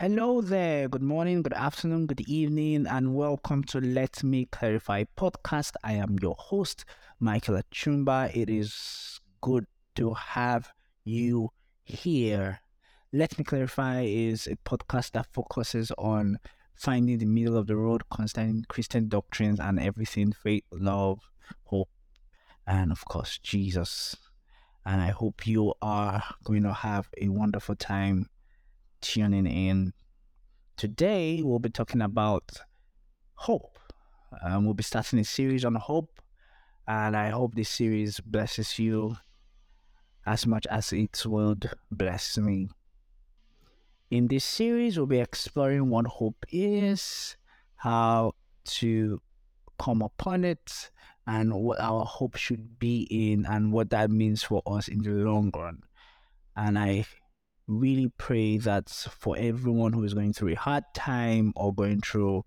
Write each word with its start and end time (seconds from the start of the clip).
Hello 0.00 0.40
there. 0.40 0.88
Good 0.88 1.02
morning, 1.02 1.42
good 1.42 1.52
afternoon, 1.52 2.06
good 2.06 2.22
evening, 2.22 2.86
and 2.86 3.14
welcome 3.14 3.62
to 3.64 3.82
Let 3.82 4.24
Me 4.24 4.46
Clarify 4.46 5.04
podcast. 5.14 5.72
I 5.84 5.92
am 5.92 6.16
your 6.22 6.36
host, 6.38 6.86
Michael 7.18 7.60
Achumba. 7.60 8.34
It 8.34 8.48
is 8.48 9.20
good 9.42 9.66
to 9.96 10.14
have 10.14 10.72
you 11.04 11.50
here. 11.84 12.60
Let 13.12 13.36
Me 13.36 13.44
Clarify 13.44 14.04
is 14.04 14.46
a 14.46 14.56
podcast 14.66 15.10
that 15.10 15.26
focuses 15.34 15.92
on 15.98 16.38
finding 16.74 17.18
the 17.18 17.26
middle 17.26 17.58
of 17.58 17.66
the 17.66 17.76
road 17.76 18.08
concerning 18.08 18.64
Christian 18.70 19.06
doctrines 19.10 19.60
and 19.60 19.78
everything 19.78 20.32
faith, 20.32 20.64
love, 20.72 21.20
hope, 21.64 21.90
and 22.66 22.90
of 22.90 23.04
course, 23.04 23.36
Jesus. 23.36 24.16
And 24.86 25.02
I 25.02 25.10
hope 25.10 25.46
you 25.46 25.74
are 25.82 26.24
going 26.42 26.62
to 26.62 26.72
have 26.72 27.10
a 27.20 27.28
wonderful 27.28 27.74
time 27.76 28.30
tuning 29.00 29.46
in. 29.46 29.92
Today, 30.76 31.42
we'll 31.42 31.58
be 31.58 31.70
talking 31.70 32.00
about 32.02 32.52
hope. 33.34 33.78
Um, 34.42 34.64
we'll 34.64 34.74
be 34.74 34.82
starting 34.82 35.18
a 35.18 35.24
series 35.24 35.64
on 35.64 35.74
hope, 35.74 36.20
and 36.86 37.16
I 37.16 37.30
hope 37.30 37.54
this 37.54 37.68
series 37.68 38.20
blesses 38.20 38.78
you 38.78 39.16
as 40.26 40.46
much 40.46 40.66
as 40.66 40.92
it 40.92 41.22
would 41.26 41.70
bless 41.90 42.38
me. 42.38 42.68
In 44.10 44.28
this 44.28 44.44
series, 44.44 44.96
we'll 44.96 45.06
be 45.06 45.20
exploring 45.20 45.88
what 45.88 46.06
hope 46.06 46.44
is, 46.50 47.36
how 47.76 48.32
to 48.64 49.20
come 49.78 50.02
upon 50.02 50.44
it, 50.44 50.90
and 51.26 51.54
what 51.54 51.80
our 51.80 52.04
hope 52.04 52.36
should 52.36 52.78
be 52.78 53.02
in, 53.10 53.46
and 53.46 53.72
what 53.72 53.90
that 53.90 54.10
means 54.10 54.42
for 54.42 54.62
us 54.66 54.88
in 54.88 55.02
the 55.02 55.10
long 55.10 55.50
run. 55.54 55.82
And 56.56 56.78
I 56.78 57.06
really 57.70 58.10
pray 58.18 58.58
that 58.58 58.88
for 58.88 59.36
everyone 59.38 59.92
who 59.92 60.02
is 60.02 60.14
going 60.14 60.32
through 60.32 60.52
a 60.52 60.56
hard 60.56 60.84
time 60.94 61.52
or 61.54 61.72
going 61.72 62.00
through 62.00 62.44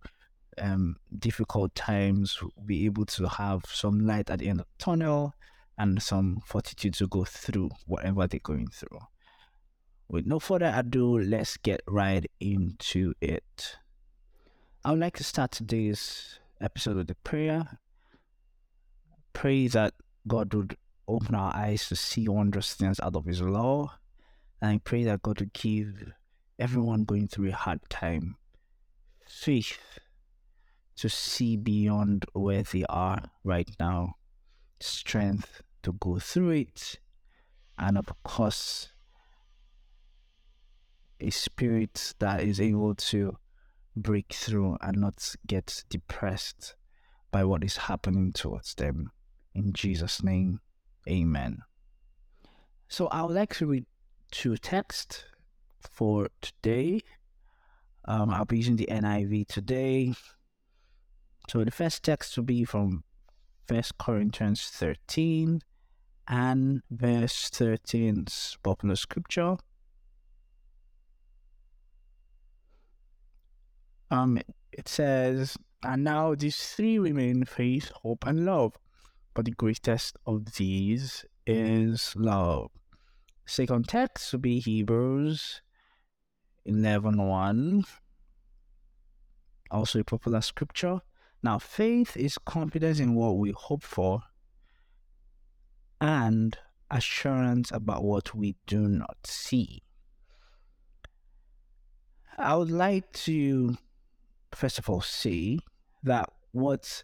um, 0.57 0.97
difficult 1.17 1.73
times, 1.75 2.37
be 2.65 2.85
able 2.85 3.05
to 3.05 3.27
have 3.27 3.63
some 3.65 4.05
light 4.05 4.29
at 4.29 4.39
the 4.39 4.49
end 4.49 4.59
of 4.59 4.65
the 4.65 4.83
tunnel 4.83 5.33
and 5.77 6.03
some 6.03 6.41
fortitude 6.45 6.93
to 6.95 7.07
go 7.07 7.23
through 7.23 7.69
whatever 7.87 8.27
they're 8.27 8.39
going 8.43 8.67
through. 8.67 8.99
With 10.09 10.25
no 10.25 10.39
further 10.39 10.71
ado, 10.75 11.17
let's 11.19 11.57
get 11.57 11.81
right 11.87 12.29
into 12.39 13.13
it. 13.21 13.77
I 14.83 14.91
would 14.91 14.99
like 14.99 15.15
to 15.17 15.23
start 15.23 15.51
today's 15.51 16.39
episode 16.59 16.97
with 16.97 17.09
a 17.09 17.15
prayer. 17.15 17.79
Pray 19.31 19.67
that 19.69 19.93
God 20.27 20.53
would 20.53 20.77
open 21.07 21.33
our 21.33 21.55
eyes 21.55 21.87
to 21.87 21.95
see 21.95 22.27
wondrous 22.27 22.73
things 22.73 22.99
out 22.99 23.15
of 23.15 23.25
His 23.25 23.41
law 23.41 23.93
and 24.63 24.71
I 24.71 24.77
pray 24.77 25.03
that 25.03 25.21
God 25.21 25.41
will 25.41 25.49
give 25.53 26.13
everyone 26.57 27.03
going 27.03 27.27
through 27.27 27.49
a 27.49 27.53
hard 27.53 27.81
time 27.89 28.37
faith 29.27 29.99
to 30.95 31.09
see 31.09 31.57
beyond 31.57 32.25
where 32.31 32.63
they 32.63 32.85
are 32.87 33.21
right 33.43 33.69
now, 33.77 34.13
strength 34.79 35.61
to 35.81 35.91
go 35.91 36.17
through 36.17 36.51
it, 36.51 36.97
and 37.77 37.97
of 37.97 38.07
course, 38.23 38.93
a 41.19 41.29
spirit 41.29 42.13
that 42.19 42.41
is 42.41 42.61
able 42.61 42.95
to 42.95 43.35
break 43.97 44.31
through 44.33 44.77
and 44.79 44.95
not 44.95 45.35
get 45.45 45.83
depressed 45.89 46.75
by 47.31 47.43
what 47.43 47.65
is 47.65 47.75
happening 47.75 48.31
towards 48.31 48.75
them. 48.75 49.11
In 49.53 49.73
Jesus' 49.73 50.23
name, 50.23 50.61
amen. 51.09 51.63
So 52.87 53.07
I 53.07 53.23
would 53.23 53.35
like 53.35 53.55
to 53.55 53.65
read 53.65 53.85
to 54.33 54.57
text 54.57 55.25
for 55.79 56.27
today. 56.41 57.01
Um, 58.05 58.31
I'll 58.31 58.45
be 58.45 58.57
using 58.57 58.77
the 58.77 58.87
NIV 58.89 59.47
today. 59.47 60.13
So 61.49 61.63
the 61.63 61.71
first 61.71 62.03
text 62.03 62.35
will 62.35 62.43
be 62.43 62.65
from 62.65 63.03
First 63.67 63.97
Corinthians 63.99 64.63
13 64.69 65.61
and 66.27 66.81
verse 66.89 67.49
13's 67.51 68.57
popular 68.63 68.95
scripture. 68.95 69.57
Um, 74.09 74.39
it 74.71 74.87
says, 74.87 75.57
And 75.83 76.03
now 76.03 76.33
these 76.33 76.57
three 76.57 76.97
remain 76.97 77.45
faith, 77.45 77.91
hope, 78.01 78.25
and 78.25 78.45
love. 78.45 78.79
But 79.35 79.45
the 79.45 79.51
greatest 79.51 80.17
of 80.25 80.55
these 80.55 81.23
is 81.45 82.15
love. 82.15 82.71
Second 83.45 83.87
text 83.87 84.31
would 84.31 84.41
be 84.41 84.59
Hebrews 84.59 85.61
11 86.65 87.17
1. 87.17 87.83
Also 89.71 89.99
a 89.99 90.03
popular 90.03 90.41
scripture. 90.41 91.01
Now, 91.41 91.59
faith 91.59 92.15
is 92.15 92.37
confidence 92.37 92.99
in 92.99 93.15
what 93.15 93.37
we 93.37 93.51
hope 93.51 93.83
for 93.83 94.21
and 95.99 96.57
assurance 96.89 97.71
about 97.71 98.03
what 98.03 98.33
we 98.33 98.55
do 98.65 98.87
not 98.87 99.17
see. 99.25 99.83
I 102.37 102.55
would 102.55 102.71
like 102.71 103.11
to, 103.13 103.77
first 104.53 104.79
of 104.79 104.89
all, 104.89 105.01
say 105.01 105.59
that 106.03 106.29
what 106.51 107.03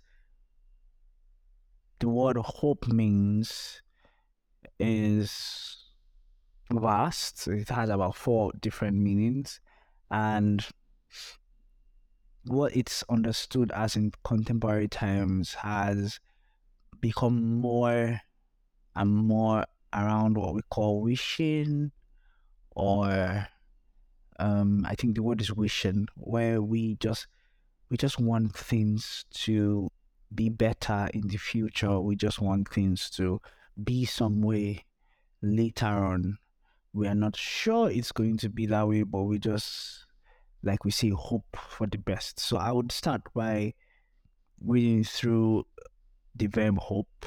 the 2.00 2.08
word 2.08 2.38
hope 2.38 2.88
means 2.88 3.82
is 4.80 5.79
vast. 6.72 7.48
It 7.48 7.70
has 7.70 7.90
about 7.90 8.16
four 8.16 8.52
different 8.60 8.98
meanings, 8.98 9.60
and 10.12 10.66
what 12.46 12.76
it's 12.76 13.04
understood 13.10 13.72
as 13.74 13.96
in 13.96 14.12
contemporary 14.24 14.88
times 14.88 15.56
has 15.56 16.20
become 17.02 17.60
more 17.60 18.22
and 18.96 19.10
more 19.10 19.66
around 19.94 20.38
what 20.38 20.54
we 20.54 20.62
call 20.70 21.02
wishing, 21.02 21.92
or 22.72 23.48
um, 24.40 24.86
I 24.88 24.96
think 24.96 25.16
the 25.16 25.24
word 25.24 25.42
is 25.42 25.54
wishing, 25.54 26.08
where 26.16 26.62
we 26.62 26.96
just 26.96 27.28
we 27.90 27.98
just 27.98 28.20
want 28.20 28.56
things 28.56 29.26
to 29.32 29.90
be 30.34 30.50
better 30.50 31.10
in 31.14 31.28
the 31.28 31.38
future. 31.38 32.00
We 32.00 32.16
just 32.16 32.40
want 32.40 32.70
things 32.70 33.10
to 33.12 33.42
be 33.84 34.06
some 34.06 34.42
way 34.42 34.86
later 35.42 35.88
on 35.88 36.38
we 36.94 37.08
are 37.08 37.16
not 37.16 37.36
sure 37.36 37.90
it's 37.90 38.12
going 38.12 38.38
to 38.38 38.50
be 38.50 38.66
that 38.66 38.88
way, 38.88 39.04
but 39.04 39.24
we 39.24 39.40
just, 39.40 40.06
like 40.64 40.84
we 40.84 40.92
say, 40.92 41.10
hope 41.10 41.46
for 41.56 41.88
the 41.88 41.98
best. 41.98 42.40
So 42.40 42.58
I 42.58 42.72
would 42.72 42.92
start 42.92 43.22
by 43.34 43.74
reading 44.60 45.04
through 45.04 45.66
the 46.36 46.48
verb 46.48 46.78
hope, 46.80 47.26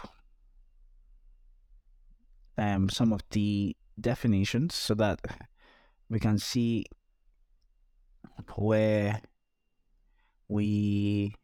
um, 2.59 2.89
some 2.89 3.13
of 3.13 3.21
the 3.31 3.77
definitions, 4.01 4.75
so 4.75 4.95
that 4.95 5.21
we 6.09 6.19
can 6.19 6.39
see 6.39 6.85
where 8.57 9.21
we 10.49 11.35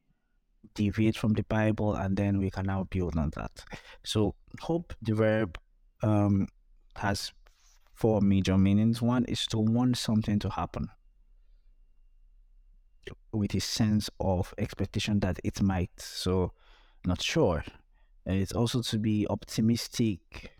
deviate 0.75 1.17
from 1.17 1.35
the 1.35 1.45
Bible, 1.45 1.95
and 1.95 2.17
then 2.17 2.39
we 2.39 2.51
can 2.51 2.67
now 2.67 2.85
build 2.91 3.17
on 3.17 3.31
that. 3.37 3.65
So 4.05 4.35
hope, 4.61 4.93
the 5.01 5.15
verb, 5.15 5.59
um, 6.03 6.49
has 6.97 7.33
four 7.99 8.21
major 8.21 8.57
meanings. 8.57 9.03
One 9.03 9.25
is 9.25 9.45
to 9.49 9.59
want 9.59 9.99
something 9.99 10.39
to 10.39 10.51
happen 10.51 10.89
with 13.33 13.55
a 13.55 13.61
sense 13.61 14.09
of 14.21 14.55
expectation 14.57 15.19
that 15.21 15.41
it 15.43 15.61
might. 15.61 15.91
So, 15.99 16.53
not 17.05 17.21
sure. 17.21 17.65
And 18.25 18.37
It's 18.41 18.53
also 18.53 18.83
to 18.83 18.99
be 18.99 19.27
optimistic. 19.29 20.53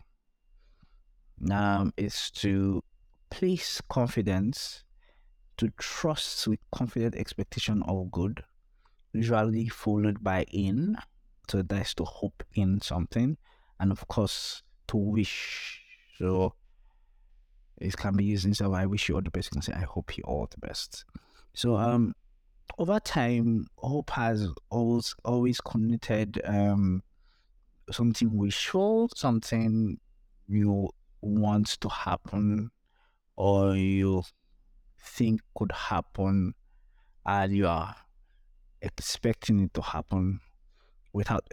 Um, 1.49 1.93
it's 1.97 2.31
to 2.43 2.83
place 3.31 3.81
confidence, 3.89 4.83
to 5.59 5.69
trust 5.79 6.49
with 6.49 6.59
confident 6.73 7.15
expectation 7.15 7.85
of 7.85 8.11
good, 8.11 8.43
usually 9.13 9.69
followed 9.69 10.25
by 10.25 10.43
in. 10.51 10.97
So 11.49 11.63
that's 11.63 11.95
to 11.95 12.05
hope 12.05 12.43
in 12.55 12.81
something, 12.81 13.37
and 13.79 13.93
of 13.93 14.09
course 14.09 14.63
to 14.89 14.97
wish. 14.97 15.81
So 16.19 16.55
it 17.81 17.97
can 17.97 18.17
be 18.17 18.25
used 18.25 18.45
instead 18.47 18.67
of 18.67 18.75
I 18.75 18.87
wish 18.87 19.09
you 19.09 19.15
all 19.15 19.23
the 19.23 19.31
best. 19.31 19.49
You 19.49 19.57
can 19.57 19.63
say 19.63 19.73
I 19.75 19.85
hope 19.85 20.17
you 20.17 20.25
all 20.25 20.49
the 20.51 20.67
best. 20.67 21.05
So 21.55 21.77
um 21.77 22.15
over 22.79 23.01
time 23.01 23.67
hope 23.79 24.11
has 24.11 24.49
always 24.71 25.15
always 25.25 25.61
connected 25.61 26.41
um 26.45 27.03
something 27.91 28.37
wishful, 28.37 29.11
something 29.15 29.99
you 30.47 30.91
want 31.21 31.69
to 31.81 31.89
happen 31.89 32.71
or 33.37 33.75
you 33.75 34.23
think 35.01 35.41
could 35.57 35.73
happen 35.73 36.55
and 37.27 37.53
you 37.53 37.67
are 37.67 37.95
expecting 38.83 39.61
it 39.61 39.75
to 39.75 39.83
happen 39.83 40.41
without 41.13 41.47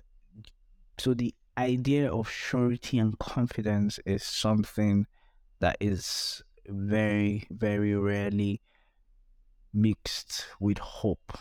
so 0.97 1.13
the 1.13 1.33
idea 1.57 2.11
of 2.11 2.29
surety 2.29 2.99
and 2.99 3.17
confidence 3.19 3.99
is 4.05 4.23
something 4.23 5.05
that 5.59 5.77
is 5.79 6.43
very, 6.67 7.47
very 7.49 7.95
rarely 7.95 8.61
mixed 9.73 10.45
with 10.59 10.77
hope. 10.77 11.37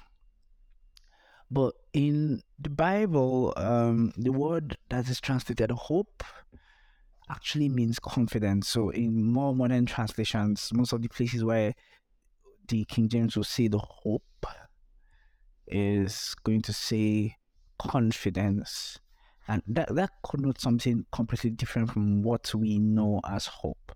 But 1.50 1.74
in 1.92 2.42
the 2.58 2.70
Bible, 2.70 3.52
um, 3.56 4.12
the 4.16 4.32
word 4.32 4.76
that 4.90 5.08
is 5.08 5.20
translated 5.20 5.70
hope 5.70 6.24
actually 7.30 7.68
means 7.68 7.98
confidence. 7.98 8.68
So 8.68 8.90
in 8.90 9.22
more 9.22 9.54
modern 9.54 9.86
translations, 9.86 10.70
most 10.72 10.92
of 10.92 11.02
the 11.02 11.08
places 11.08 11.44
where 11.44 11.74
the 12.68 12.84
King 12.84 13.08
James 13.08 13.36
will 13.36 13.44
say 13.44 13.68
the 13.68 13.78
hope 13.78 14.46
is 15.66 16.34
going 16.44 16.62
to 16.62 16.72
say 16.72 17.36
confidence. 17.78 18.98
And 19.46 19.62
that, 19.66 19.94
that 19.94 20.10
connotes 20.22 20.62
something 20.62 21.04
completely 21.12 21.50
different 21.50 21.90
from 21.90 22.22
what 22.22 22.54
we 22.54 22.78
know 22.78 23.20
as 23.28 23.46
hope. 23.46 23.93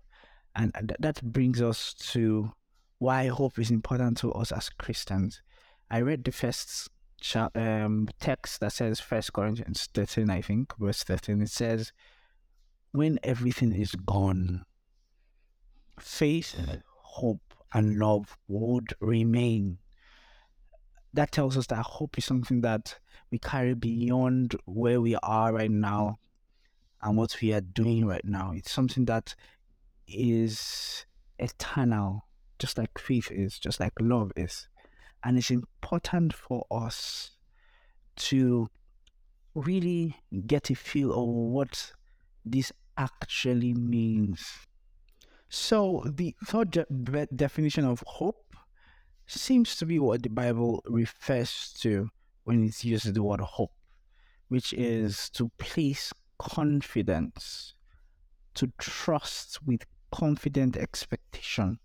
And 0.55 0.95
that 0.99 1.21
brings 1.23 1.61
us 1.61 1.93
to 2.11 2.51
why 2.97 3.27
hope 3.27 3.59
is 3.59 3.71
important 3.71 4.17
to 4.17 4.31
us 4.33 4.51
as 4.51 4.69
Christians. 4.69 5.41
I 5.89 6.01
read 6.01 6.23
the 6.23 6.31
first 6.31 6.89
um, 7.55 8.09
text 8.19 8.59
that 8.59 8.73
says 8.73 8.99
First 8.99 9.33
Corinthians 9.33 9.87
13, 9.93 10.29
I 10.29 10.41
think, 10.41 10.73
verse 10.77 11.03
13. 11.03 11.41
It 11.41 11.49
says, 11.49 11.91
When 12.91 13.19
everything 13.23 13.73
is 13.73 13.93
gone, 13.93 14.65
faith, 15.99 16.55
hope, 17.03 17.41
and 17.73 17.97
love 17.97 18.37
would 18.47 18.93
remain. 18.99 19.77
That 21.13 21.31
tells 21.31 21.57
us 21.57 21.67
that 21.67 21.85
hope 21.85 22.17
is 22.17 22.25
something 22.25 22.61
that 22.61 22.97
we 23.31 23.39
carry 23.39 23.73
beyond 23.73 24.55
where 24.65 25.01
we 25.01 25.15
are 25.21 25.53
right 25.53 25.71
now 25.71 26.19
and 27.01 27.17
what 27.17 27.37
we 27.41 27.53
are 27.53 27.61
doing 27.61 28.05
right 28.05 28.25
now. 28.25 28.51
It's 28.55 28.71
something 28.71 29.05
that 29.05 29.35
is 30.11 31.05
eternal, 31.37 32.25
just 32.57 32.77
like 32.77 32.97
faith 32.97 33.31
is, 33.31 33.59
just 33.59 33.79
like 33.79 33.93
love 33.99 34.31
is. 34.35 34.67
And 35.23 35.37
it's 35.37 35.51
important 35.51 36.33
for 36.33 36.65
us 36.71 37.31
to 38.15 38.69
really 39.55 40.15
get 40.47 40.69
a 40.69 40.75
feel 40.75 41.11
of 41.11 41.27
what 41.27 41.93
this 42.45 42.71
actually 42.97 43.73
means. 43.73 44.45
So, 45.49 46.03
the 46.05 46.35
third 46.45 46.71
de- 46.71 47.27
definition 47.35 47.85
of 47.85 48.03
hope 48.05 48.55
seems 49.25 49.75
to 49.77 49.85
be 49.85 49.99
what 49.99 50.23
the 50.23 50.29
Bible 50.29 50.83
refers 50.87 51.73
to 51.79 52.09
when 52.43 52.63
it 52.63 52.83
uses 52.83 53.13
the 53.13 53.23
word 53.23 53.41
hope, 53.41 53.71
which 54.47 54.73
is 54.73 55.29
to 55.31 55.49
place 55.57 56.13
confidence, 56.37 57.73
to 58.55 58.71
trust 58.79 59.59
with 59.65 59.85
confident 60.11 60.77
expectation. 60.77 61.79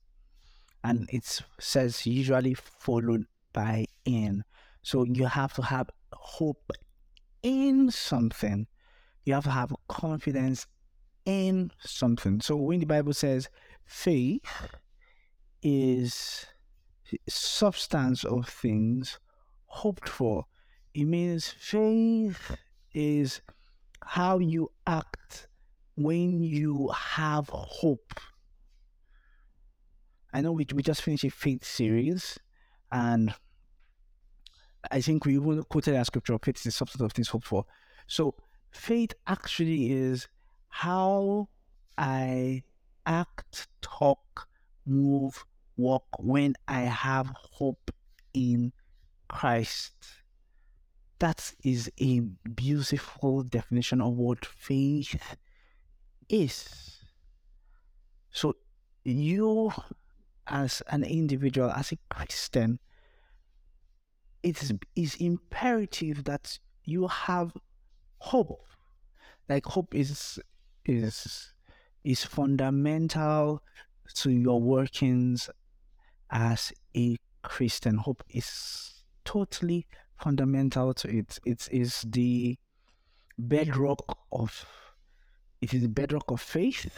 And 0.82 1.08
it 1.10 1.40
says 1.58 2.06
usually 2.06 2.54
followed 2.54 3.24
by 3.52 3.86
in. 4.04 4.44
So 4.82 5.04
you 5.04 5.26
have 5.26 5.54
to 5.54 5.62
have 5.62 5.88
hope 6.12 6.70
in 7.42 7.90
something. 7.90 8.66
You 9.24 9.34
have 9.34 9.44
to 9.44 9.50
have 9.50 9.74
confidence 9.88 10.66
in 11.24 11.70
something. 11.80 12.40
So 12.40 12.56
when 12.56 12.80
the 12.80 12.86
Bible 12.86 13.14
says 13.14 13.48
faith 13.86 14.44
is 15.62 16.46
substance 17.28 18.24
of 18.24 18.46
things 18.46 19.18
hoped 19.66 20.08
for, 20.08 20.44
it 20.92 21.04
means 21.04 21.48
faith 21.48 22.56
is 22.92 23.40
how 24.04 24.38
you 24.38 24.70
act 24.86 25.48
when 25.96 26.42
you 26.42 26.90
have 26.94 27.48
hope. 27.48 28.20
I 30.32 30.40
know 30.40 30.52
we, 30.52 30.66
we 30.74 30.82
just 30.82 31.02
finished 31.02 31.24
a 31.24 31.30
faith 31.30 31.64
series, 31.64 32.38
and 32.90 33.34
I 34.90 35.00
think 35.00 35.24
we 35.24 35.36
even 35.36 35.62
quoted 35.64 35.94
a 35.94 36.04
scripture 36.04 36.34
of 36.34 36.42
faith 36.42 36.56
is 36.56 36.64
the 36.64 36.70
substance 36.72 37.02
of 37.02 37.12
things 37.12 37.28
hoped 37.28 37.46
for. 37.46 37.64
So, 38.06 38.34
faith 38.70 39.14
actually 39.26 39.92
is 39.92 40.28
how 40.68 41.48
I 41.96 42.64
act, 43.06 43.68
talk, 43.80 44.48
move, 44.84 45.44
walk 45.76 46.06
when 46.18 46.54
I 46.66 46.80
have 46.80 47.28
hope 47.36 47.90
in 48.32 48.72
Christ. 49.28 49.94
That 51.20 51.52
is 51.62 51.90
a 52.00 52.20
beautiful 52.20 53.44
definition 53.44 54.00
of 54.00 54.14
what 54.14 54.44
faith 54.44 55.38
is. 56.28 57.00
So, 58.30 58.56
you 59.04 59.72
as 60.46 60.82
an 60.88 61.04
individual, 61.04 61.70
as 61.70 61.92
a 61.92 61.98
Christian, 62.10 62.78
it 64.42 64.62
is, 64.62 64.72
is 64.94 65.14
imperative 65.16 66.24
that 66.24 66.58
you 66.84 67.08
have 67.08 67.52
hope. 68.18 68.60
Like 69.48 69.66
hope 69.66 69.94
is 69.94 70.38
is 70.84 71.52
is 72.02 72.24
fundamental 72.24 73.62
to 74.14 74.30
your 74.30 74.60
workings 74.60 75.48
as 76.30 76.72
a 76.96 77.16
Christian. 77.42 77.96
Hope 77.96 78.22
is 78.28 79.04
totally 79.24 79.86
fundamental 80.18 80.94
to 80.94 81.08
it. 81.08 81.38
It 81.44 81.68
is 81.70 82.04
the 82.06 82.58
bedrock 83.38 84.18
of 84.32 84.66
it 85.64 85.72
is 85.72 85.80
the 85.80 85.88
bedrock 85.88 86.30
of 86.30 86.42
faith 86.42 86.94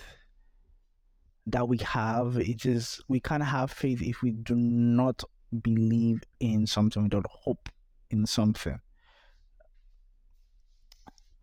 that 1.47 1.69
we 1.69 1.79
have. 1.79 2.37
It 2.37 2.67
is 2.67 3.01
we 3.07 3.21
can't 3.21 3.45
have 3.45 3.71
faith 3.71 4.03
if 4.03 4.23
we 4.23 4.33
do 4.33 4.57
not 4.57 5.23
believe 5.63 6.25
in 6.41 6.67
something, 6.67 7.05
we 7.05 7.09
don't 7.09 7.29
hope 7.31 7.69
in 8.11 8.27
something. 8.27 8.81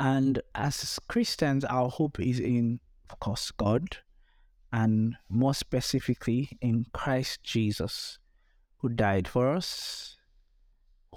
And 0.01 0.41
as 0.53 0.99
Christians, 1.07 1.63
our 1.63 1.87
hope 1.87 2.19
is 2.19 2.41
in, 2.41 2.81
of 3.09 3.21
course, 3.21 3.51
God, 3.51 3.99
and 4.73 5.15
more 5.29 5.53
specifically 5.53 6.57
in 6.59 6.87
Christ 6.91 7.41
Jesus, 7.41 8.19
who 8.79 8.89
died 8.89 9.29
for 9.29 9.55
us, 9.55 10.17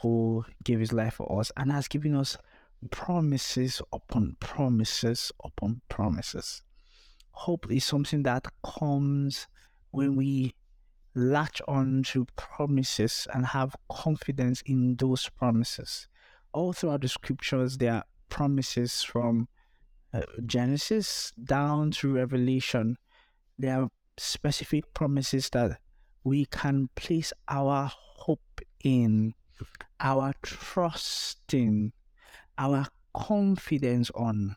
who 0.03 0.45
gave 0.63 0.79
his 0.79 0.93
life 0.93 1.15
for 1.15 1.41
us, 1.41 1.51
and 1.57 1.73
has 1.73 1.89
given 1.89 2.15
us 2.15 2.39
promises 2.91 3.83
upon 3.93 4.37
promises 4.41 5.33
upon 5.45 5.81
promises. 5.89 6.63
Hope 7.31 7.71
is 7.71 7.85
something 7.85 8.23
that 8.23 8.47
comes 8.63 9.47
when 9.91 10.17
we 10.17 10.55
latch 11.15 11.63
on 11.67 12.03
to 12.03 12.27
promises 12.37 13.27
and 13.33 13.47
have 13.47 13.75
confidence 13.89 14.63
in 14.67 14.97
those 14.97 15.29
promises. 15.31 16.09
All 16.53 16.73
throughout 16.73 17.03
the 17.03 17.09
scriptures, 17.09 17.79
there 17.79 17.95
are 17.95 18.05
promises 18.29 19.03
from 19.03 19.49
uh, 20.13 20.23
Genesis 20.45 21.33
down 21.43 21.91
to 21.93 22.15
Revelation. 22.15 22.97
There 23.59 23.83
are 23.83 23.89
specific 24.19 24.93
promises 24.95 25.51
that 25.51 25.79
we 26.25 26.47
can 26.47 26.89
place 26.95 27.33
our 27.49 27.91
hope 27.93 28.61
in, 28.83 29.35
our 30.01 30.35
trust 30.43 31.55
in, 31.55 31.93
our 32.59 32.87
confidence 33.15 34.11
on. 34.15 34.57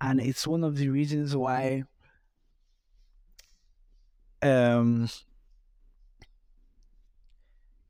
And 0.00 0.20
it's 0.20 0.46
one 0.46 0.64
of 0.64 0.76
the 0.76 0.88
reasons 0.88 1.36
why 1.36 1.84
um, 4.42 5.08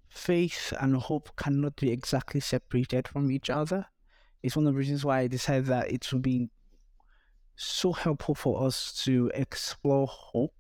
faith 0.09 0.73
and 0.80 0.97
hope 0.97 1.37
cannot 1.37 1.76
be 1.76 1.90
exactly 1.90 2.40
separated 2.40 3.06
from 3.06 3.30
each 3.30 3.49
other. 3.49 3.87
It's 4.42 4.56
one 4.56 4.66
of 4.66 4.73
the 4.73 4.78
reasons 4.78 5.04
why 5.04 5.20
I 5.20 5.26
decided 5.26 5.66
that 5.66 5.90
it 5.90 6.12
would 6.12 6.23
be 6.23 6.49
so 7.56 7.92
helpful 7.92 8.35
for 8.35 8.66
us 8.66 8.92
to 9.04 9.30
explore 9.35 10.06
hope 10.06 10.54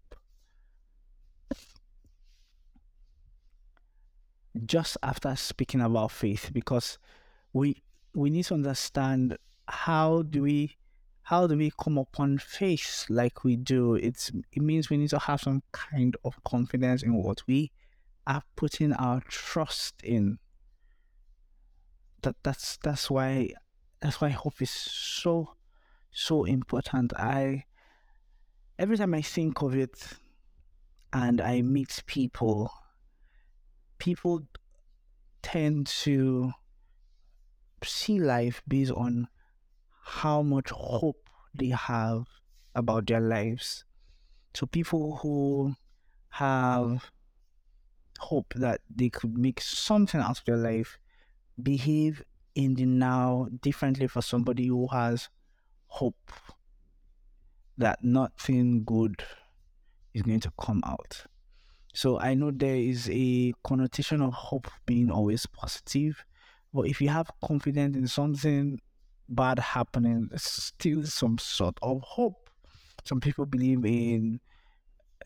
just 4.66 4.96
after 5.02 5.34
speaking 5.36 5.80
about 5.80 6.10
faith 6.10 6.50
because 6.52 6.98
we 7.52 7.82
we 8.14 8.30
need 8.30 8.44
to 8.44 8.54
understand 8.54 9.36
how 9.68 10.22
do 10.22 10.42
we 10.42 10.76
how 11.22 11.46
do 11.46 11.56
we 11.56 11.70
come 11.80 11.96
upon 11.96 12.38
faith 12.38 13.06
like 13.08 13.44
we 13.44 13.54
do 13.54 13.94
it's 13.94 14.32
it 14.52 14.62
means 14.62 14.90
we 14.90 14.96
need 14.96 15.10
to 15.10 15.18
have 15.18 15.40
some 15.40 15.62
kind 15.70 16.16
of 16.24 16.42
confidence 16.42 17.02
in 17.02 17.14
what 17.14 17.42
we 17.46 17.70
are 18.26 18.42
putting 18.54 18.92
our 18.92 19.20
trust 19.28 20.02
in. 20.02 20.38
That 22.22 22.36
that's 22.42 22.76
that's 22.82 23.10
why 23.10 23.50
that's 24.00 24.20
why 24.20 24.28
hope 24.28 24.60
is 24.60 24.70
so 24.70 25.54
so 26.12 26.44
important. 26.44 27.12
I 27.16 27.64
every 28.78 28.96
time 28.96 29.14
I 29.14 29.22
think 29.22 29.62
of 29.62 29.74
it 29.74 30.12
and 31.12 31.40
I 31.40 31.62
meet 31.62 32.02
people, 32.06 32.70
people 33.98 34.42
tend 35.42 35.86
to 36.04 36.52
see 37.84 38.18
life 38.18 38.62
based 38.66 38.92
on 38.92 39.28
how 40.02 40.42
much 40.42 40.70
hope 40.70 41.28
they 41.54 41.68
have 41.68 42.26
about 42.74 43.06
their 43.06 43.20
lives. 43.20 43.84
So 44.54 44.66
people 44.66 45.16
who 45.16 45.74
have 46.30 47.10
hope 48.18 48.52
that 48.56 48.80
they 48.94 49.08
could 49.08 49.36
make 49.36 49.60
something 49.60 50.20
out 50.20 50.38
of 50.38 50.44
their 50.44 50.56
life, 50.56 50.98
behave 51.62 52.22
in 52.54 52.74
the 52.74 52.84
now 52.84 53.48
differently 53.62 54.06
for 54.06 54.22
somebody 54.22 54.66
who 54.66 54.86
has 54.88 55.28
hope 55.86 56.32
that 57.78 58.02
nothing 58.02 58.84
good 58.84 59.24
is 60.12 60.22
going 60.22 60.40
to 60.40 60.52
come 60.60 60.82
out. 60.84 61.24
So 61.94 62.18
I 62.18 62.34
know 62.34 62.50
there 62.50 62.76
is 62.76 63.08
a 63.10 63.52
connotation 63.64 64.20
of 64.20 64.32
hope 64.32 64.68
being 64.86 65.10
always 65.10 65.46
positive, 65.46 66.24
but 66.72 66.82
if 66.82 67.00
you 67.00 67.08
have 67.08 67.30
confidence 67.44 67.96
in 67.96 68.06
something 68.06 68.80
bad 69.28 69.58
happening, 69.58 70.28
still 70.36 71.04
some 71.04 71.38
sort 71.38 71.78
of 71.82 72.02
hope. 72.02 72.50
Some 73.04 73.20
people 73.20 73.46
believe 73.46 73.84
in 73.84 74.40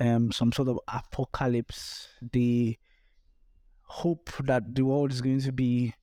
um, 0.00 0.30
some 0.32 0.52
sort 0.52 0.68
of 0.68 0.78
apocalypse. 0.88 2.08
They 2.32 2.78
hope 3.82 4.30
that 4.44 4.74
the 4.74 4.82
world 4.82 5.12
is 5.12 5.20
going 5.20 5.40
to 5.40 5.52
be 5.52 5.94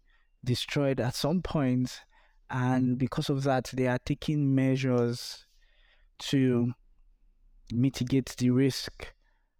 destroyed 0.43 0.99
at 0.99 1.15
some 1.15 1.41
point, 1.41 2.01
and 2.49 2.97
because 2.97 3.29
of 3.29 3.43
that, 3.43 3.71
they 3.73 3.87
are 3.87 3.99
taking 3.99 4.53
measures 4.53 5.45
to 6.19 6.73
mitigate 7.71 8.35
the 8.37 8.49
risk 8.49 9.13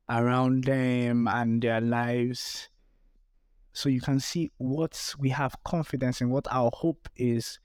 around 0.09 0.65
them 0.65 1.27
and 1.27 1.61
their 1.61 1.81
lives. 1.81 2.69
So 3.73 3.89
you 3.89 4.01
can 4.01 4.19
see 4.19 4.51
what 4.57 5.15
we 5.17 5.29
have 5.29 5.55
confidence 5.63 6.21
in, 6.21 6.29
what 6.29 6.47
our 6.51 6.69
hope 6.73 7.07
is, 7.15 7.59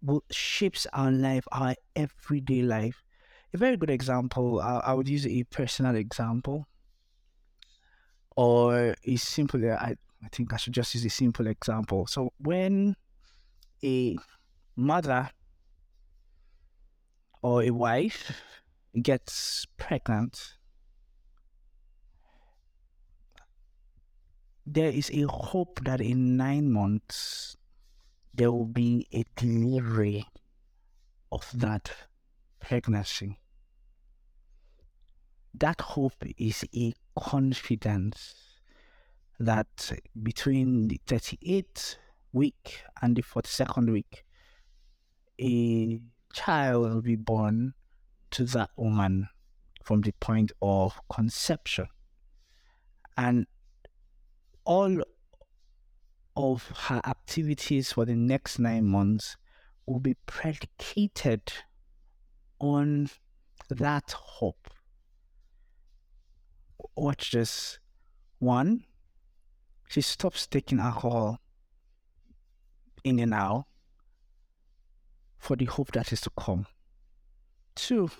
what 0.00 0.22
shapes 0.30 0.86
our 0.92 1.10
life, 1.10 1.44
our 1.52 1.74
everyday 1.94 2.62
life. 2.62 3.02
A 3.54 3.58
very 3.58 3.76
good 3.76 3.90
example, 3.90 4.60
I, 4.60 4.78
I 4.78 4.94
would 4.94 5.08
use 5.08 5.26
a 5.26 5.44
personal 5.44 5.94
example, 5.96 6.66
or 8.34 8.96
a 9.04 9.16
simple, 9.16 9.62
I, 9.64 9.96
I 10.24 10.28
think 10.32 10.54
I 10.54 10.56
should 10.56 10.72
just 10.72 10.94
use 10.94 11.04
a 11.04 11.10
simple 11.10 11.46
example. 11.46 12.06
So 12.06 12.32
when 12.38 12.96
a 13.84 14.16
mother 14.74 15.30
or 17.42 17.62
a 17.62 17.70
wife 17.70 18.32
gets 19.02 19.66
pregnant, 19.76 20.54
there 24.66 24.90
is 24.90 25.10
a 25.10 25.22
hope 25.22 25.80
that 25.84 26.00
in 26.00 26.36
nine 26.36 26.70
months 26.70 27.56
there 28.34 28.50
will 28.50 28.66
be 28.66 29.06
a 29.12 29.24
delivery 29.36 30.26
of 31.30 31.48
that 31.54 31.90
pregnancy. 32.60 33.38
That 35.54 35.80
hope 35.80 36.24
is 36.38 36.64
a 36.74 36.94
confidence 37.18 38.34
that 39.38 39.92
between 40.22 40.88
the 40.88 41.00
38th 41.06 41.96
week 42.32 42.84
and 43.02 43.16
the 43.16 43.22
42nd 43.22 43.92
week, 43.92 44.24
a 45.40 46.00
child 46.32 46.82
will 46.82 47.02
be 47.02 47.16
born 47.16 47.74
to 48.30 48.44
that 48.44 48.70
woman 48.76 49.28
from 49.82 50.00
the 50.02 50.12
point 50.12 50.52
of 50.62 50.98
conception. 51.10 51.88
And 53.16 53.46
all 54.64 55.02
of 56.36 56.68
her 56.86 57.00
activities 57.04 57.92
for 57.92 58.04
the 58.04 58.14
next 58.14 58.58
nine 58.58 58.86
months 58.86 59.36
will 59.86 60.00
be 60.00 60.14
predicated 60.26 61.52
on 62.58 63.10
that 63.68 64.12
hope. 64.12 64.70
Watch 66.96 67.32
this. 67.32 67.78
One, 68.38 68.84
she 69.88 70.00
stops 70.00 70.46
taking 70.46 70.80
alcohol 70.80 71.40
in 73.04 73.16
the 73.16 73.26
now 73.26 73.66
for 75.38 75.56
the 75.56 75.64
hope 75.64 75.92
that 75.92 76.12
is 76.12 76.20
to 76.22 76.30
come. 76.30 76.66
Two, 77.74 78.10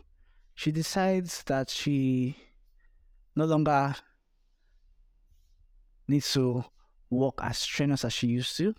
she 0.55 0.73
decides 0.73 1.43
that 1.45 1.71
she 1.71 2.37
no 3.35 3.45
longer 3.45 3.95
needs 6.13 6.33
to 6.35 6.65
work 7.11 7.35
as 7.43 7.59
strenuous 7.59 8.05
as 8.05 8.13
she 8.13 8.29
used 8.29 8.57
to. 8.59 8.75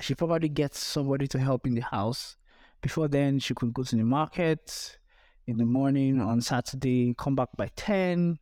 She 0.00 0.14
probably 0.14 0.48
gets 0.48 0.78
somebody 0.78 1.28
to 1.28 1.38
help 1.38 1.66
in 1.66 1.74
the 1.74 1.82
house. 1.82 2.36
Before 2.80 3.08
then, 3.08 3.38
she 3.38 3.54
could 3.54 3.72
go 3.72 3.84
to 3.84 3.96
the 3.96 4.02
market 4.04 4.98
in 5.46 5.58
the 5.58 5.64
morning 5.64 6.20
on 6.20 6.40
Saturday, 6.40 7.14
come 7.16 7.36
back 7.36 7.50
by 7.56 7.70
10, 7.76 8.38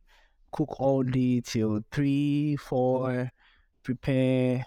cook 0.51 0.79
all 0.79 1.03
day 1.03 1.41
till 1.41 1.81
3, 1.91 2.55
4, 2.55 3.31
prepare, 3.83 4.65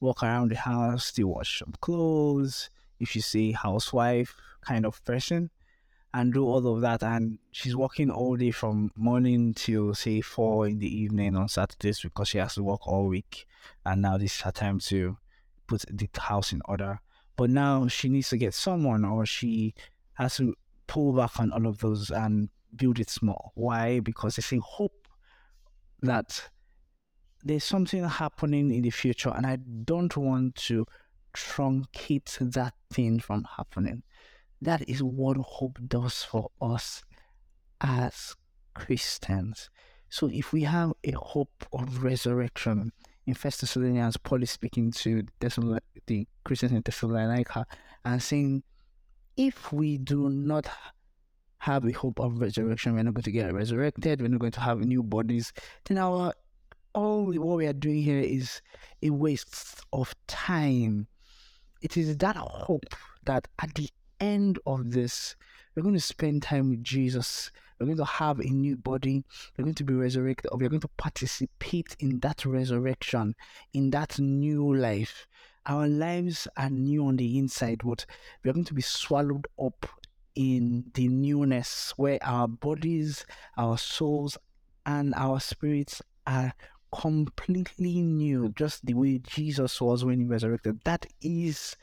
walk 0.00 0.22
around 0.22 0.50
the 0.50 0.56
house, 0.56 1.06
still 1.06 1.28
wash 1.28 1.58
some 1.58 1.74
clothes. 1.80 2.70
If 2.98 3.10
she's 3.10 3.34
a 3.34 3.52
housewife 3.52 4.34
kind 4.60 4.84
of 4.84 5.02
person, 5.04 5.50
and 6.12 6.32
do 6.32 6.44
all 6.44 6.66
of 6.66 6.80
that. 6.80 7.02
And 7.02 7.38
she's 7.52 7.76
working 7.76 8.10
all 8.10 8.36
day 8.36 8.50
from 8.50 8.90
morning 8.96 9.54
till 9.54 9.94
say 9.94 10.20
four 10.20 10.66
in 10.66 10.78
the 10.78 10.88
evening 10.88 11.36
on 11.36 11.48
Saturdays 11.48 12.00
because 12.00 12.28
she 12.28 12.38
has 12.38 12.54
to 12.54 12.62
work 12.62 12.86
all 12.86 13.06
week. 13.06 13.46
And 13.84 14.02
now 14.02 14.18
this 14.18 14.34
is 14.36 14.40
her 14.42 14.52
time 14.52 14.80
to 14.80 15.16
put 15.66 15.84
the 15.90 16.08
house 16.18 16.52
in 16.52 16.60
order. 16.64 17.00
But 17.36 17.50
now 17.50 17.86
she 17.88 18.08
needs 18.08 18.28
to 18.30 18.36
get 18.36 18.54
someone 18.54 19.04
or 19.04 19.24
she 19.24 19.74
has 20.14 20.36
to 20.36 20.54
pull 20.86 21.12
back 21.12 21.38
on 21.38 21.52
all 21.52 21.66
of 21.66 21.78
those 21.78 22.10
and 22.10 22.50
build 22.74 22.98
it 22.98 23.08
small. 23.08 23.52
Why? 23.54 24.00
Because 24.00 24.36
they 24.36 24.42
say 24.42 24.58
hope 24.62 25.08
that 26.02 26.50
there's 27.42 27.64
something 27.64 28.04
happening 28.04 28.72
in 28.72 28.82
the 28.82 28.90
future 28.90 29.32
and 29.34 29.46
I 29.46 29.56
don't 29.56 30.14
want 30.16 30.56
to 30.56 30.86
truncate 31.34 32.52
that 32.52 32.74
thing 32.92 33.20
from 33.20 33.46
happening. 33.56 34.02
That 34.62 34.88
is 34.88 35.02
what 35.02 35.36
hope 35.38 35.78
does 35.86 36.22
for 36.22 36.50
us 36.60 37.02
as 37.80 38.34
Christians. 38.74 39.70
So 40.08 40.28
if 40.28 40.52
we 40.52 40.64
have 40.64 40.92
a 41.04 41.12
hope 41.12 41.64
of 41.72 42.02
resurrection, 42.02 42.92
in 43.26 43.34
First 43.34 43.60
Thessalonians, 43.60 44.16
Paul 44.16 44.42
is 44.42 44.50
speaking 44.50 44.90
to 44.92 45.22
the 45.40 46.26
Christians 46.44 46.72
in 46.72 46.82
Thessalonica 46.82 47.66
and 48.04 48.22
saying, 48.22 48.62
if 49.36 49.72
we 49.72 49.98
do 49.98 50.28
not 50.28 50.68
have 51.58 51.84
a 51.86 51.92
hope 51.92 52.18
of 52.18 52.40
resurrection, 52.40 52.94
we're 52.94 53.02
not 53.02 53.14
going 53.14 53.22
to 53.22 53.30
get 53.30 53.54
resurrected, 53.54 54.20
we're 54.20 54.28
not 54.28 54.40
going 54.40 54.52
to 54.52 54.60
have 54.60 54.80
new 54.80 55.02
bodies, 55.02 55.52
then 55.84 55.98
our 55.98 56.32
all 56.92 57.26
what 57.26 57.56
we 57.58 57.66
are 57.66 57.72
doing 57.72 58.02
here 58.02 58.18
is 58.18 58.60
a 59.02 59.10
waste 59.10 59.80
of 59.92 60.12
time. 60.26 61.06
It 61.82 61.96
is 61.96 62.16
that 62.16 62.36
hope 62.36 62.94
that 63.26 63.46
at 63.62 63.74
the 63.74 63.88
end 64.20 64.58
of 64.66 64.92
this, 64.92 65.36
we're 65.74 65.82
going 65.82 65.94
to 65.94 66.00
spend 66.00 66.42
time 66.42 66.70
with 66.70 66.84
Jesus. 66.84 67.50
We're 67.78 67.86
going 67.86 67.98
to 67.98 68.04
have 68.04 68.40
a 68.40 68.44
new 68.44 68.76
body. 68.76 69.24
We're 69.56 69.64
going 69.64 69.74
to 69.74 69.84
be 69.84 69.94
resurrected. 69.94 70.50
We're 70.52 70.68
going 70.68 70.80
to 70.80 70.88
participate 70.98 71.96
in 71.98 72.20
that 72.20 72.44
resurrection, 72.44 73.34
in 73.72 73.90
that 73.90 74.18
new 74.18 74.74
life. 74.74 75.26
Our 75.66 75.88
lives 75.88 76.48
are 76.56 76.70
new 76.70 77.06
on 77.06 77.16
the 77.16 77.38
inside, 77.38 77.80
but 77.84 78.04
we're 78.44 78.52
going 78.52 78.64
to 78.64 78.74
be 78.74 78.82
swallowed 78.82 79.46
up 79.62 79.86
in 80.34 80.84
the 80.94 81.08
newness 81.08 81.92
where 81.96 82.18
our 82.22 82.48
bodies, 82.48 83.24
our 83.56 83.78
souls, 83.78 84.38
and 84.86 85.14
our 85.14 85.40
spirits 85.40 86.02
are 86.26 86.52
completely 86.92 88.00
new, 88.00 88.52
just 88.56 88.84
the 88.84 88.94
way 88.94 89.18
Jesus 89.18 89.80
was 89.80 90.04
when 90.04 90.20
he 90.20 90.26
resurrected. 90.26 90.80
That 90.84 91.06
is 91.20 91.76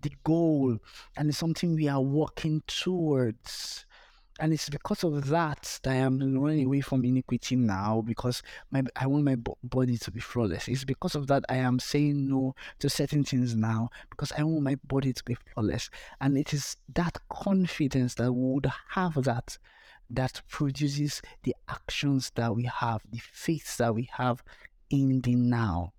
the 0.00 0.12
goal 0.24 0.78
and 1.16 1.28
it's 1.28 1.38
something 1.38 1.74
we 1.74 1.88
are 1.88 2.00
working 2.00 2.62
towards. 2.66 3.86
And 4.40 4.52
it's 4.52 4.68
because 4.68 5.04
of 5.04 5.28
that 5.28 5.78
that 5.84 5.92
I 5.92 5.94
am 5.94 6.18
running 6.40 6.66
away 6.66 6.80
from 6.80 7.04
iniquity 7.04 7.54
now 7.54 8.02
because 8.04 8.42
my 8.72 8.82
I 8.96 9.06
want 9.06 9.22
my 9.22 9.36
body 9.62 9.96
to 9.96 10.10
be 10.10 10.18
flawless. 10.18 10.66
It's 10.66 10.84
because 10.84 11.14
of 11.14 11.28
that 11.28 11.44
I 11.48 11.56
am 11.56 11.78
saying 11.78 12.28
no 12.28 12.56
to 12.80 12.90
certain 12.90 13.22
things 13.22 13.54
now 13.54 13.90
because 14.10 14.32
I 14.32 14.42
want 14.42 14.62
my 14.62 14.74
body 14.84 15.12
to 15.12 15.24
be 15.24 15.36
flawless. 15.52 15.88
And 16.20 16.36
it 16.36 16.52
is 16.52 16.76
that 16.94 17.16
confidence 17.28 18.14
that 18.14 18.32
would 18.32 18.66
have 18.90 19.22
that 19.22 19.56
that 20.10 20.42
produces 20.48 21.22
the 21.44 21.54
actions 21.68 22.32
that 22.34 22.54
we 22.54 22.64
have, 22.64 23.02
the 23.10 23.18
faith 23.18 23.76
that 23.76 23.94
we 23.94 24.08
have 24.12 24.42
in 24.90 25.20
the 25.20 25.34
now. 25.34 25.92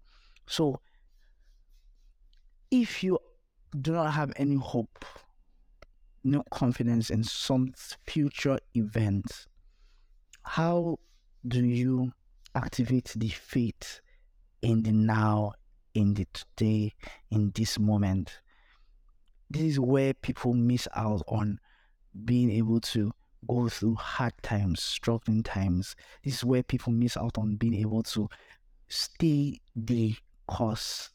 So 0.46 0.80
if 2.70 3.04
you 3.04 3.20
do 3.82 3.94
not 3.94 4.14
have 4.14 4.32
any 4.38 4.56
hope, 4.56 5.06
no 6.24 6.44
confidence 6.52 7.10
in 7.10 7.24
some 7.24 7.74
future 8.08 8.58
event, 8.74 9.48
how 10.44 10.98
do 11.48 11.64
you 11.64 12.12
activate 12.56 13.14
the 13.16 13.30
faith 13.30 14.02
in 14.62 14.84
the 14.84 14.92
now, 14.92 15.54
in 15.94 16.14
the 16.14 16.26
today, 16.34 16.94
in 17.32 17.52
this 17.56 17.78
moment? 17.80 18.40
This 19.50 19.64
is 19.64 19.80
where 19.80 20.14
people 20.14 20.54
miss 20.54 20.88
out 20.96 21.22
on 21.28 21.60
being 22.24 22.50
able 22.52 22.80
to 22.82 23.12
go 23.48 23.70
through 23.70 23.96
hard 23.96 24.34
times, 24.42 24.82
struggling 24.82 25.44
times. 25.44 25.96
This 26.24 26.36
is 26.36 26.44
where 26.44 26.64
people 26.64 26.92
miss 26.92 27.18
out 27.18 27.38
on 27.38 27.56
being 27.56 27.76
able 27.76 28.04
to 28.04 28.30
stay 28.88 29.60
the 29.76 30.16
course. 30.48 31.12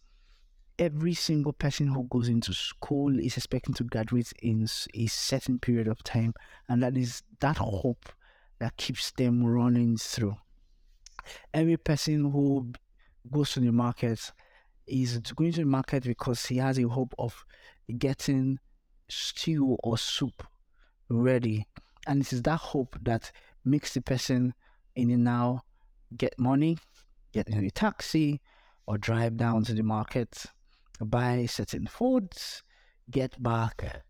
Every 0.81 1.13
single 1.13 1.53
person 1.53 1.89
who 1.89 2.05
goes 2.05 2.29
into 2.29 2.55
school 2.55 3.19
is 3.21 3.37
expecting 3.37 3.75
to 3.75 3.85
graduate 3.85 4.33
in 4.41 4.67
a 4.95 5.07
certain 5.09 5.59
period 5.59 5.89
of 5.89 6.03
time, 6.03 6.33
and 6.71 6.83
that 6.83 6.97
is 6.97 7.23
that 7.41 7.59
hope 7.59 8.09
that 8.61 8.79
keeps 8.79 9.11
them 9.11 9.45
running 9.45 9.99
through. 9.99 10.37
Every 11.53 11.77
person 11.77 12.31
who 12.31 12.73
goes 13.31 13.53
to 13.53 13.61
the 13.61 13.73
market 13.73 14.33
is 14.87 15.19
going 15.19 15.53
to 15.53 15.61
the 15.61 15.67
market 15.67 16.05
because 16.05 16.47
he 16.47 16.57
has 16.57 16.79
a 16.79 16.89
hope 16.89 17.15
of 17.19 17.45
getting 17.99 18.59
stew 19.11 19.77
or 19.85 19.99
soup 19.99 20.43
ready. 21.11 21.67
And 22.07 22.23
it 22.23 22.33
is 22.33 22.41
that 22.43 22.57
hope 22.57 22.97
that 23.03 23.33
makes 23.67 23.93
the 23.93 24.01
person 24.01 24.55
in 24.97 25.09
the 25.09 25.17
now 25.19 25.61
get 26.17 26.39
money, 26.39 26.79
get 27.35 27.49
in 27.49 27.63
a 27.63 27.71
taxi, 27.71 28.41
or 28.87 28.97
drive 28.97 29.37
down 29.37 29.63
to 29.65 29.75
the 29.75 29.83
market, 29.83 30.47
buy 31.05 31.47
certain 31.47 31.87
foods, 31.87 32.63
get 33.11 33.43
back, 33.43 34.03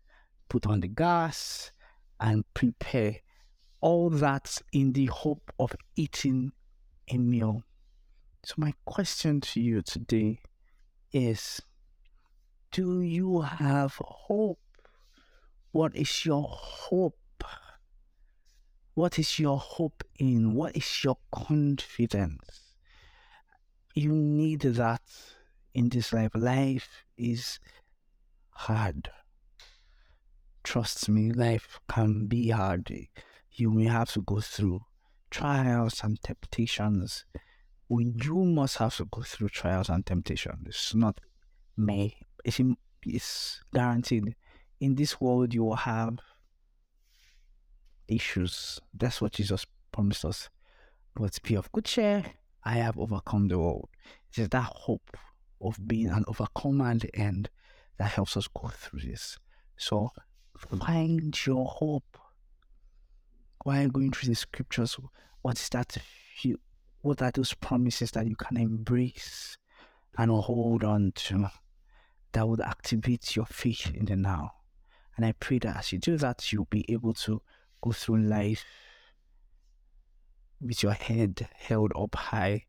put 0.49 0.65
on 0.65 0.81
the 0.81 0.87
gas, 0.87 1.71
and 2.19 2.43
prepare. 2.53 3.17
All 3.79 4.09
that 4.09 4.61
in 4.71 4.93
the 4.93 5.07
hope 5.07 5.51
of 5.57 5.75
eating 5.95 6.51
a 7.09 7.17
meal. 7.17 7.63
So, 8.43 8.55
my 8.57 8.73
question 8.85 9.41
to 9.41 9.59
you 9.59 9.81
today 9.81 10.39
is 11.11 11.61
Do 12.71 13.01
you 13.01 13.41
have 13.41 13.95
hope? 13.99 14.59
What 15.71 15.95
is 15.95 16.25
your 16.25 16.43
hope? 16.47 17.17
What 18.93 19.17
is 19.17 19.39
your 19.39 19.57
hope 19.57 20.03
in? 20.19 20.53
What 20.53 20.75
is 20.75 21.03
your 21.03 21.17
confidence? 21.31 22.75
You 23.95 24.11
need 24.11 24.61
that 24.61 25.01
in 25.73 25.89
this 25.89 26.13
life. 26.13 26.31
Life 26.35 27.05
is 27.17 27.59
hard. 28.51 29.09
Trust 30.63 31.09
me, 31.09 31.31
life 31.31 31.79
can 31.89 32.27
be 32.27 32.49
hard. 32.49 32.91
You 33.51 33.71
may 33.71 33.85
have 33.85 34.11
to 34.13 34.21
go 34.21 34.39
through 34.39 34.81
trials 35.29 36.01
and 36.03 36.21
temptations. 36.21 37.25
You 37.89 38.45
must 38.45 38.77
have 38.77 38.95
to 38.97 39.05
go 39.05 39.21
through 39.21 39.49
trials 39.49 39.89
and 39.89 40.05
temptations. 40.05 40.67
It's 40.67 40.95
not 40.95 41.19
may. 41.75 42.15
It's, 42.45 42.59
it's 43.05 43.61
guaranteed. 43.73 44.35
In 44.79 44.95
this 44.95 45.19
world, 45.19 45.53
you 45.53 45.63
will 45.63 45.75
have 45.75 46.19
issues. 48.07 48.79
That's 48.93 49.21
what 49.21 49.33
Jesus 49.33 49.65
promised 49.91 50.25
us. 50.25 50.49
But 51.15 51.37
be 51.43 51.55
of 51.55 51.71
good 51.71 51.85
cheer. 51.85 52.23
I 52.63 52.75
have 52.75 52.97
overcome 52.97 53.47
the 53.47 53.59
world. 53.59 53.89
It 54.31 54.41
is 54.41 54.49
that 54.49 54.71
hope 54.75 55.17
of 55.61 55.87
being 55.87 56.09
an 56.09 56.25
overcomer 56.27 56.89
at 56.91 57.01
the 57.01 57.15
end 57.15 57.49
that 57.97 58.11
helps 58.11 58.35
us 58.37 58.47
go 58.47 58.69
through 58.69 59.01
this. 59.01 59.37
So 59.77 60.09
find 60.57 61.45
your 61.45 61.65
hope. 61.65 62.17
While 63.63 63.89
going 63.89 64.11
through 64.11 64.29
the 64.29 64.35
scriptures, 64.35 64.97
what 65.41 65.59
is 65.59 65.69
that 65.69 65.97
you 66.41 66.59
what 67.01 67.21
are 67.21 67.31
those 67.31 67.53
promises 67.53 68.11
that 68.11 68.27
you 68.27 68.35
can 68.35 68.57
embrace 68.57 69.57
and 70.17 70.29
hold 70.29 70.83
on 70.83 71.11
to 71.15 71.47
that 72.31 72.47
would 72.47 72.61
activate 72.61 73.35
your 73.35 73.45
faith 73.45 73.91
in 73.93 74.05
the 74.05 74.15
now? 74.15 74.51
And 75.17 75.25
I 75.25 75.33
pray 75.33 75.59
that 75.59 75.77
as 75.77 75.91
you 75.91 75.99
do 75.99 76.17
that, 76.17 76.51
you'll 76.51 76.65
be 76.65 76.85
able 76.89 77.13
to 77.13 77.41
go 77.81 77.91
through 77.91 78.21
life 78.21 78.63
with 80.59 80.83
your 80.83 80.93
head 80.93 81.47
held 81.55 81.91
up 81.95 82.15
high. 82.15 82.65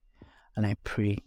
And 0.56 0.66
I 0.66 0.76
pray 0.82 1.18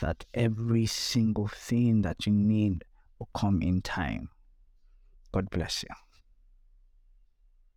that 0.00 0.24
every 0.34 0.86
single 0.86 1.48
thing 1.48 2.02
that 2.02 2.26
you 2.26 2.32
need 2.32 2.84
will 3.18 3.28
come 3.34 3.62
in 3.62 3.82
time. 3.82 4.28
God 5.32 5.50
bless 5.50 5.82
you. 5.82 6.13